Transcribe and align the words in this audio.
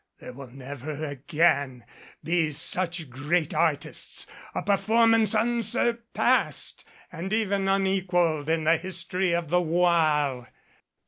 There 0.17 0.33
will 0.33 0.49
never 0.49 1.05
again 1.05 1.85
be 2.23 2.49
such 2.49 3.07
great 3.11 3.53
artists, 3.53 4.25
a 4.55 4.63
performance 4.63 5.35
unsurpassed 5.35 6.83
and 7.11 7.31
even 7.31 7.67
unequaled 7.67 8.49
in 8.49 8.63
the 8.63 8.77
history 8.77 9.33
of 9.35 9.49
the 9.49 9.61
Oire." 9.61 10.47